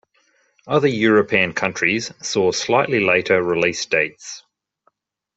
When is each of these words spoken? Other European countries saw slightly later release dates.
Other 0.65 0.87
European 0.87 1.53
countries 1.53 2.11
saw 2.25 2.51
slightly 2.53 3.01
later 3.01 3.43
release 3.43 3.85
dates. 3.85 4.43